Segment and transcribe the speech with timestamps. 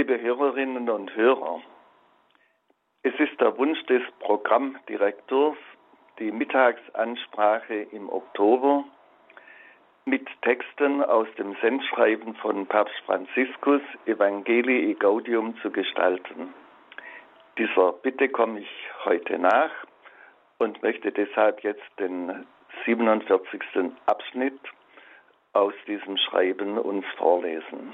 [0.00, 1.60] Liebe Hörerinnen und Hörer,
[3.02, 5.58] es ist der Wunsch des Programmdirektors,
[6.18, 8.84] die Mittagsansprache im Oktober
[10.06, 16.54] mit Texten aus dem Sendschreiben von Papst Franziskus Evangelii Gaudium zu gestalten.
[17.58, 19.84] Dieser Bitte komme ich heute nach
[20.56, 22.46] und möchte deshalb jetzt den
[22.86, 23.92] 47.
[24.06, 24.60] Abschnitt
[25.52, 27.92] aus diesem Schreiben uns vorlesen.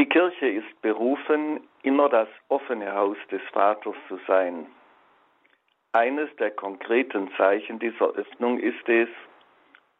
[0.00, 4.64] Die Kirche ist berufen, immer das offene Haus des Vaters zu sein.
[5.92, 9.10] Eines der konkreten Zeichen dieser Öffnung ist es,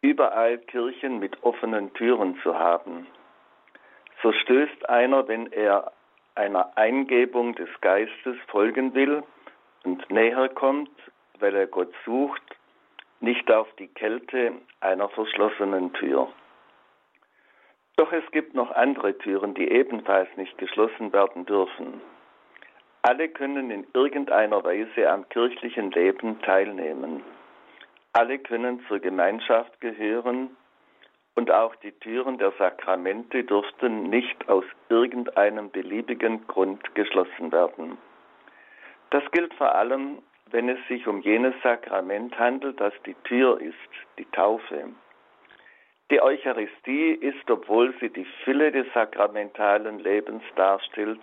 [0.01, 3.09] überall Kirchen mit offenen Türen zu haben.
[4.23, 5.93] So stößt einer, wenn er
[6.35, 9.23] einer Eingebung des Geistes folgen will
[9.85, 10.89] und näher kommt,
[11.41, 12.57] weil er Gott sucht,
[13.21, 16.33] nicht auf die Kälte einer verschlossenen Tür.
[18.01, 22.01] Doch es gibt noch andere Türen, die ebenfalls nicht geschlossen werden dürfen.
[23.03, 27.23] Alle können in irgendeiner Weise am kirchlichen Leben teilnehmen.
[28.15, 30.57] Alle können zur Gemeinschaft gehören
[31.35, 37.99] und auch die Türen der Sakramente durften nicht aus irgendeinem beliebigen Grund geschlossen werden.
[39.11, 43.77] Das gilt vor allem, wenn es sich um jenes Sakrament handelt, das die Tür ist,
[44.17, 44.89] die Taufe.
[46.11, 51.21] Die Eucharistie ist, obwohl sie die Fülle des sakramentalen Lebens darstellt,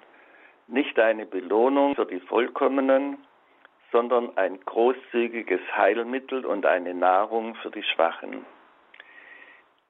[0.67, 3.17] nicht eine Belohnung für die Vollkommenen,
[3.91, 8.45] sondern ein großzügiges Heilmittel und eine Nahrung für die Schwachen.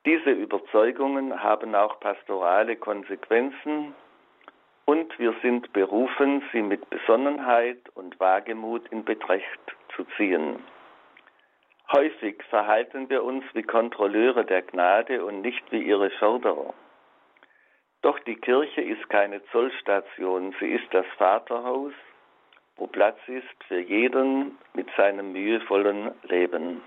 [0.06, 3.94] Diese Überzeugungen haben auch pastorale Konsequenzen
[4.86, 10.56] und wir sind berufen, sie mit Besonnenheit und Wagemut in Betracht zu ziehen.
[11.92, 16.74] Häufig verhalten wir uns wie Kontrolleure der Gnade und nicht wie ihre Förderer.
[18.02, 21.94] Doch die Kirche ist keine Zollstation, sie ist das Vaterhaus,
[22.76, 26.82] wo Platz ist für jeden mit seinem mühevollen Leben.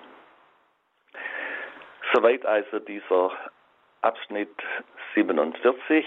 [2.13, 3.33] Soweit also dieser
[4.03, 4.55] Abschnitt
[5.15, 6.07] 47.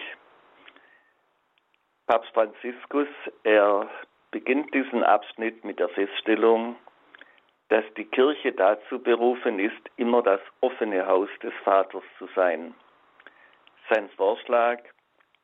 [2.05, 3.07] Papst Franziskus,
[3.43, 3.89] er
[4.31, 6.75] beginnt diesen Abschnitt mit der Feststellung,
[7.73, 12.75] dass die Kirche dazu berufen ist, immer das offene Haus des Vaters zu sein.
[13.89, 14.77] Sein Vorschlag,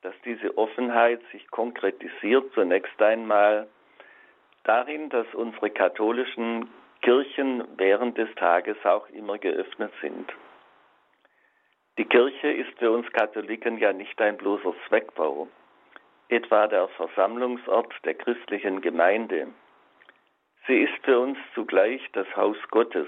[0.04, 3.68] dass diese Offenheit sich konkretisiert, zunächst einmal
[4.64, 6.70] darin, dass unsere katholischen
[7.02, 10.32] Kirchen während des Tages auch immer geöffnet sind.
[11.98, 15.48] Die Kirche ist für uns Katholiken ja nicht ein bloßer Zweckbau,
[16.28, 19.48] etwa der Versammlungsort der christlichen Gemeinde.
[20.70, 23.08] Sie ist für uns zugleich das Haus Gottes,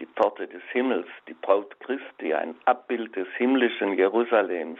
[0.00, 4.78] die Pforte des Himmels, die Braut Christi, ein Abbild des himmlischen Jerusalems,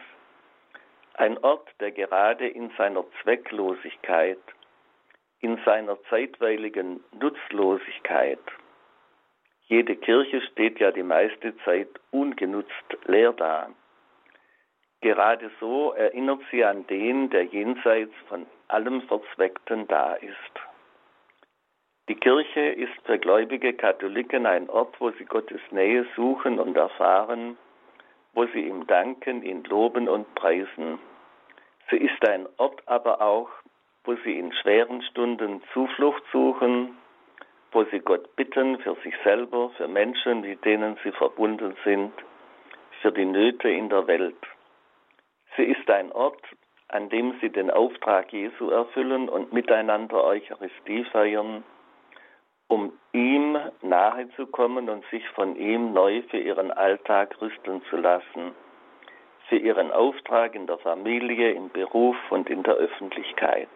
[1.19, 4.39] ein Ort, der gerade in seiner Zwecklosigkeit,
[5.41, 8.41] in seiner zeitweiligen Nutzlosigkeit,
[9.67, 13.69] jede Kirche steht ja die meiste Zeit ungenutzt leer da.
[15.03, 20.70] Gerade so erinnert sie an den, der jenseits von allem Verzweckten da ist.
[22.11, 27.57] Die Kirche ist für gläubige Katholiken ein Ort, wo sie Gottes Nähe suchen und erfahren,
[28.33, 30.99] wo sie ihm danken, ihn loben und preisen.
[31.89, 33.49] Sie ist ein Ort aber auch,
[34.03, 36.99] wo sie in schweren Stunden Zuflucht suchen,
[37.71, 42.13] wo sie Gott bitten für sich selber, für Menschen, mit denen sie verbunden sind,
[43.03, 44.49] für die Nöte in der Welt.
[45.57, 46.43] Sie ist ein Ort,
[46.89, 51.63] an dem sie den Auftrag Jesu erfüllen und miteinander Eucharistie feiern,
[52.71, 57.97] um ihm nahe zu kommen und sich von ihm neu für ihren Alltag rüsten zu
[57.97, 58.55] lassen,
[59.49, 63.69] für ihren Auftrag in der Familie, im Beruf und in der Öffentlichkeit.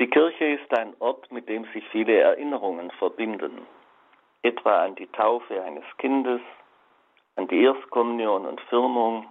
[0.00, 3.64] Die Kirche ist ein Ort, mit dem sich viele Erinnerungen verbinden,
[4.42, 6.40] etwa an die Taufe eines Kindes,
[7.36, 9.24] an die Erstkommunion und Firmung,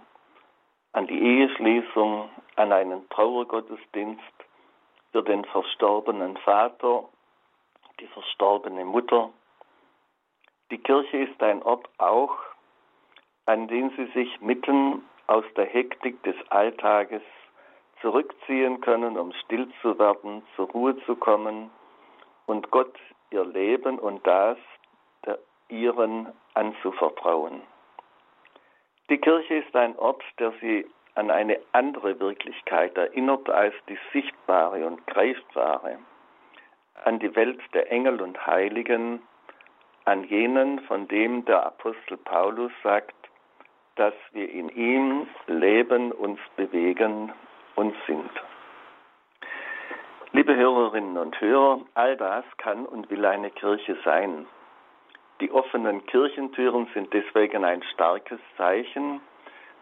[0.92, 4.22] an die Eheschließung, an einen Trauergottesdienst
[5.12, 7.04] für den verstorbenen Vater
[8.00, 9.30] die verstorbene Mutter.
[10.70, 12.36] Die Kirche ist ein Ort auch,
[13.46, 17.22] an den sie sich mitten aus der Hektik des Alltages
[18.00, 21.70] zurückziehen können, um still zu werden, zur Ruhe zu kommen
[22.46, 22.94] und Gott
[23.30, 24.58] ihr Leben und das
[25.24, 25.38] der
[25.68, 27.62] ihren anzuvertrauen.
[29.08, 34.86] Die Kirche ist ein Ort, der sie an eine andere Wirklichkeit erinnert als die sichtbare
[34.86, 35.98] und greifbare
[37.04, 39.22] an die Welt der Engel und Heiligen,
[40.04, 43.14] an jenen, von dem der Apostel Paulus sagt,
[43.96, 47.32] dass wir in ihm leben, uns bewegen
[47.74, 48.30] und sind.
[50.32, 54.46] Liebe Hörerinnen und Hörer, all das kann und will eine Kirche sein.
[55.40, 59.20] Die offenen Kirchentüren sind deswegen ein starkes Zeichen,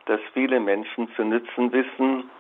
[0.07, 2.31] das viele Menschen zu nützen wissen,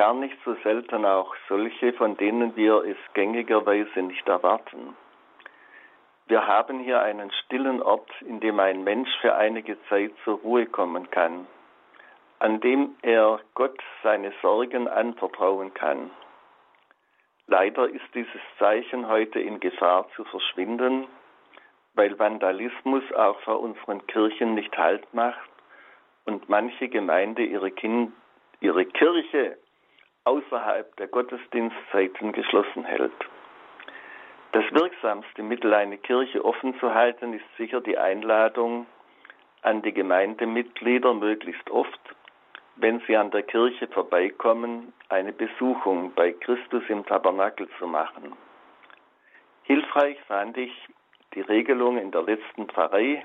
[0.00, 4.96] gar nicht so selten auch solche, von denen wir es gängigerweise nicht erwarten.
[6.26, 10.64] Wir haben hier einen stillen Ort, in dem ein Mensch für einige Zeit zur Ruhe
[10.64, 11.46] kommen kann,
[12.38, 16.10] an dem er Gott seine Sorgen anvertrauen kann.
[17.46, 21.08] Leider ist dieses Zeichen heute in Gefahr zu verschwinden,
[21.92, 25.50] weil Vandalismus auch vor unseren Kirchen nicht Halt macht
[26.24, 28.14] und manche Gemeinde ihre, kind,
[28.60, 29.58] ihre Kirche
[30.24, 33.12] außerhalb der Gottesdienstzeiten geschlossen hält.
[34.52, 38.86] Das wirksamste Mittel, eine Kirche offen zu halten, ist sicher die Einladung
[39.62, 42.00] an die Gemeindemitglieder möglichst oft,
[42.76, 48.34] wenn sie an der Kirche vorbeikommen, eine Besuchung bei Christus im Tabernakel zu machen.
[49.64, 50.72] Hilfreich fand ich
[51.34, 53.24] die Regelung in der letzten Pfarrei,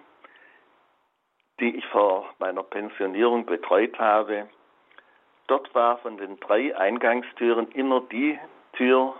[1.60, 4.48] die ich vor meiner Pensionierung betreut habe.
[5.48, 8.40] Dort war von den drei Eingangstüren immer die
[8.74, 9.14] Tür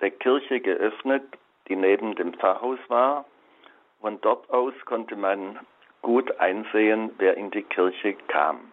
[0.00, 1.24] der Kirche geöffnet,
[1.68, 3.24] die neben dem Pfarrhaus war.
[4.00, 5.58] Von dort aus konnte man
[6.02, 8.72] gut einsehen, wer in die Kirche kam.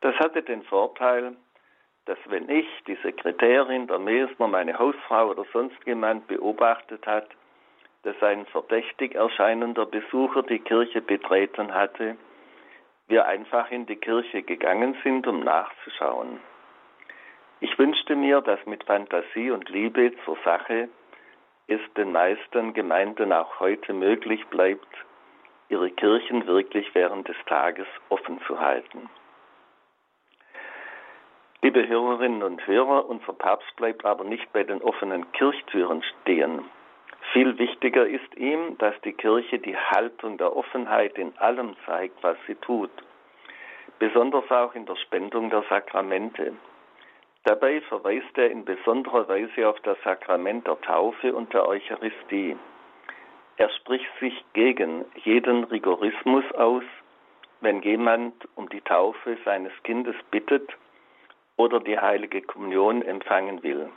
[0.00, 1.36] Das hatte den Vorteil,
[2.06, 7.28] dass wenn ich, die Sekretärin, der Mesner, meine Hausfrau oder sonst jemand beobachtet hat,
[8.02, 12.16] dass ein verdächtig erscheinender Besucher die Kirche betreten hatte,
[13.12, 16.40] wir einfach in die Kirche gegangen sind, um nachzuschauen.
[17.60, 20.88] Ich wünschte mir, dass mit Fantasie und Liebe zur Sache
[21.68, 24.88] es den meisten Gemeinden auch heute möglich bleibt,
[25.68, 29.10] ihre Kirchen wirklich während des Tages offen zu halten.
[31.60, 36.64] Liebe Hörerinnen und Hörer, unser Papst bleibt aber nicht bei den offenen Kirchtüren stehen.
[37.32, 42.36] Viel wichtiger ist ihm, dass die Kirche die Haltung der Offenheit in allem zeigt, was
[42.46, 42.90] sie tut,
[43.98, 46.52] besonders auch in der Spendung der Sakramente.
[47.44, 52.54] Dabei verweist er in besonderer Weise auf das Sakrament der Taufe und der Eucharistie.
[53.56, 56.84] Er spricht sich gegen jeden Rigorismus aus,
[57.62, 60.68] wenn jemand um die Taufe seines Kindes bittet
[61.56, 63.88] oder die heilige Kommunion empfangen will.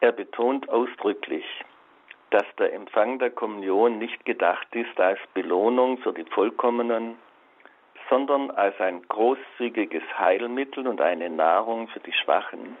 [0.00, 1.44] Er betont ausdrücklich,
[2.30, 7.16] dass der Empfang der Kommunion nicht gedacht ist als Belohnung für die Vollkommenen,
[8.10, 12.76] sondern als ein großzügiges Heilmittel und eine Nahrung für die Schwachen.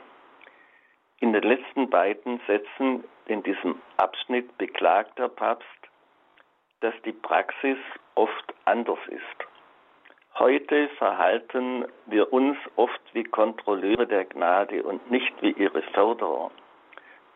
[1.20, 5.66] In den letzten beiden Sätzen in diesem Abschnitt beklagt der Papst,
[6.80, 7.78] dass die Praxis
[8.14, 9.48] oft anders ist.
[10.38, 16.52] Heute verhalten wir uns oft wie Kontrolleure der Gnade und nicht wie ihre Förderer.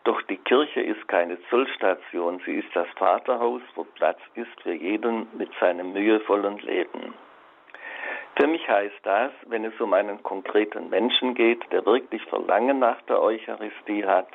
[0.05, 5.29] Doch die Kirche ist keine Zollstation, sie ist das Vaterhaus, wo Platz ist für jeden
[5.37, 7.15] mit seinem mühevollen Leben.
[8.37, 13.01] Für mich heißt das, wenn es um einen konkreten Menschen geht, der wirklich Verlangen nach
[13.03, 14.29] der Eucharistie hat,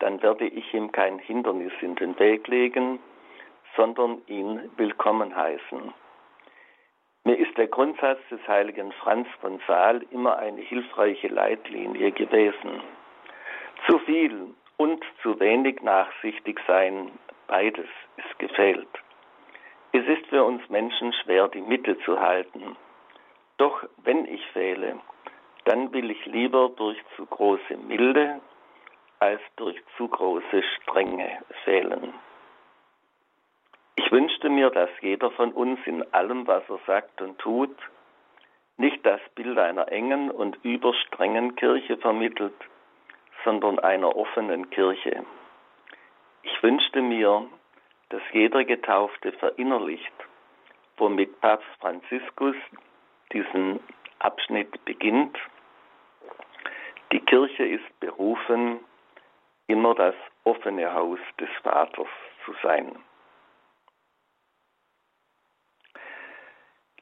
[0.00, 2.98] dann werde ich ihm kein Hindernis in den Weg legen,
[3.76, 5.94] sondern ihn willkommen heißen.
[7.24, 12.80] Mir ist der Grundsatz des heiligen Franz von Saal immer eine hilfreiche Leitlinie gewesen.
[13.86, 17.10] Zu viel und zu wenig nachsichtig sein,
[17.46, 18.88] beides ist gefehlt.
[19.92, 22.76] Es ist für uns Menschen schwer, die Mitte zu halten.
[23.58, 24.98] Doch wenn ich fehle,
[25.64, 28.40] dann will ich lieber durch zu große Milde
[29.20, 32.14] als durch zu große Strenge fehlen.
[33.96, 37.76] Ich wünschte mir, dass jeder von uns in allem, was er sagt und tut,
[38.78, 42.54] nicht das Bild einer engen und überstrengen Kirche vermittelt,
[43.44, 45.24] sondern einer offenen Kirche.
[46.42, 47.46] Ich wünschte mir,
[48.10, 50.12] dass jeder Getaufte verinnerlicht,
[50.96, 52.56] womit Papst Franziskus
[53.32, 53.80] diesen
[54.18, 55.38] Abschnitt beginnt.
[57.12, 58.80] Die Kirche ist berufen,
[59.66, 62.08] immer das offene Haus des Vaters
[62.44, 62.96] zu sein.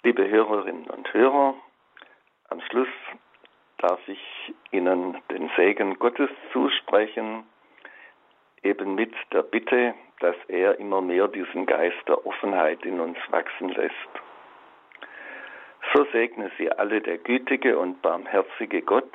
[0.02, 1.54] Liebe Hörerinnen und Hörer,
[2.48, 2.88] am Schluss
[3.80, 7.44] darf ich Ihnen den Segen Gottes zusprechen,
[8.62, 13.70] eben mit der Bitte, dass er immer mehr diesen Geist der Offenheit in uns wachsen
[13.70, 13.94] lässt.
[15.94, 19.12] So segne sie alle der gütige und barmherzige Gott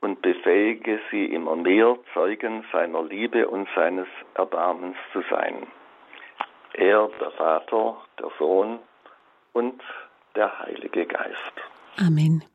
[0.00, 5.66] und befähige sie immer mehr Zeugen seiner Liebe und seines Erbarmens zu sein.
[6.74, 8.80] Er, der Vater, der Sohn
[9.52, 9.80] und
[10.34, 11.54] der Heilige Geist.
[11.98, 12.49] Amen.